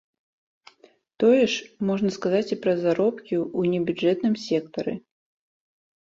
Тое 1.23 1.41
ж 1.55 1.67
можна 1.89 2.09
сказаць 2.15 2.53
і 2.55 2.57
пра 2.63 2.73
заробкі 2.85 3.35
ў 3.41 3.61
небюджэтным 3.75 4.33
сектары. 4.47 4.93